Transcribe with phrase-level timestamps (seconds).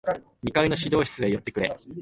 [0.41, 1.77] 二階の指導室へ寄ってくれ。